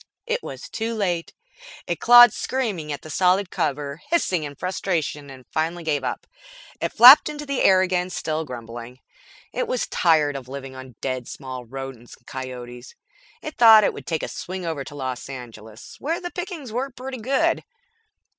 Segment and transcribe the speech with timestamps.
[0.25, 1.31] It was too late.
[1.85, 6.25] It clawed screaming at the solid cover, hissed in frustration and finally gave up.
[6.81, 8.99] It flapped into the air again, still grumbling.
[9.53, 12.95] It was tired of living on dead small rodents and coyotes.
[13.43, 16.89] It thought it would take a swing over to Los Angeles, where the pickings were
[16.89, 17.63] pretty good.